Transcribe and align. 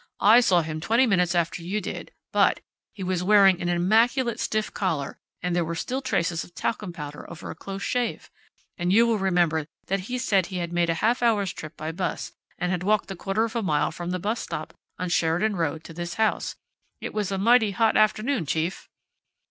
"I 0.23 0.39
saw 0.39 0.63
him 0.63 0.79
twenty 0.81 1.05
minutes 1.05 1.35
after 1.35 1.61
you 1.61 1.79
did, 1.79 2.11
but 2.31 2.59
he 2.91 3.03
was 3.03 3.21
wearing 3.21 3.61
an 3.61 3.69
immaculate 3.69 4.39
stiff 4.39 4.73
collar, 4.73 5.19
and 5.43 5.55
there 5.55 5.63
were 5.63 5.75
still 5.75 6.01
traces 6.01 6.43
of 6.43 6.55
talcum 6.55 6.91
powder 6.91 7.29
over 7.29 7.51
a 7.51 7.55
close 7.55 7.83
shave! 7.83 8.31
And 8.79 8.91
you 8.91 9.05
will 9.05 9.19
remember 9.19 9.67
that 9.85 9.99
he 10.09 10.17
said 10.17 10.47
he 10.47 10.57
had 10.57 10.73
made 10.73 10.89
a 10.89 10.95
half 11.05 11.21
hour's 11.21 11.53
trip 11.53 11.77
by 11.77 11.91
bus, 11.91 12.31
and 12.57 12.71
had 12.71 12.81
walked 12.81 13.09
the 13.09 13.15
quarter 13.15 13.43
of 13.43 13.55
a 13.55 13.61
mile 13.61 13.91
from 13.91 14.09
the 14.09 14.17
bus 14.17 14.39
stop 14.39 14.73
on 14.97 15.09
Sheridan 15.09 15.55
Road 15.55 15.83
to 15.83 15.93
this 15.93 16.15
house. 16.15 16.55
It 16.99 17.13
was 17.13 17.31
a 17.31 17.37
mighty 17.37 17.69
hot 17.69 17.95
afternoon, 17.95 18.47
chief!" 18.47 18.89